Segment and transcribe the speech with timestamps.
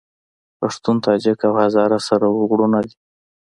[0.59, 2.93] پښتون، تاجک او هزاره سره وروڼه دي